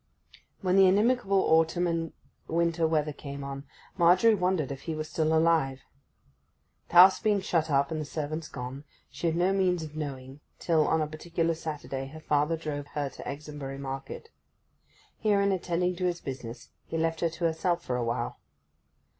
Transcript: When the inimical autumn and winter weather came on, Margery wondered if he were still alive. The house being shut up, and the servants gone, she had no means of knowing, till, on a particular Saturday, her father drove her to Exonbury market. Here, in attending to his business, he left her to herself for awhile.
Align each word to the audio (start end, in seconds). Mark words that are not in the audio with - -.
When 0.61 0.77
the 0.77 0.87
inimical 0.87 1.31
autumn 1.41 1.85
and 1.85 2.11
winter 2.47 2.87
weather 2.87 3.13
came 3.13 3.43
on, 3.43 3.65
Margery 3.99 4.33
wondered 4.33 4.71
if 4.71 4.81
he 4.89 4.95
were 4.95 5.03
still 5.03 5.31
alive. 5.31 5.81
The 6.87 6.95
house 6.95 7.19
being 7.19 7.39
shut 7.39 7.69
up, 7.69 7.91
and 7.91 8.01
the 8.01 8.05
servants 8.05 8.47
gone, 8.47 8.83
she 9.11 9.27
had 9.27 9.35
no 9.35 9.53
means 9.53 9.83
of 9.83 9.95
knowing, 9.95 10.39
till, 10.57 10.87
on 10.87 11.03
a 11.03 11.07
particular 11.07 11.53
Saturday, 11.53 12.07
her 12.07 12.19
father 12.19 12.57
drove 12.57 12.87
her 12.95 13.09
to 13.11 13.27
Exonbury 13.29 13.77
market. 13.77 14.29
Here, 15.19 15.39
in 15.39 15.51
attending 15.51 15.95
to 15.97 16.05
his 16.05 16.19
business, 16.19 16.69
he 16.87 16.97
left 16.97 17.19
her 17.19 17.29
to 17.29 17.43
herself 17.45 17.83
for 17.85 17.95
awhile. 17.95 18.39